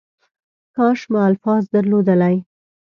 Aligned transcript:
کاش 0.75 0.99
ما 1.11 1.21
الفاظ 1.29 1.63
درلودلی. 1.73 2.37